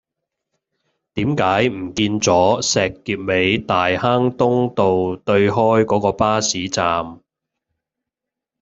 [1.13, 7.21] 點解唔見左石硤尾大坑東道對開嗰個巴士站